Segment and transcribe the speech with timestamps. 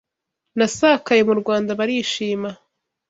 [0.57, 2.49] Nasakaye mu Rwanda barishima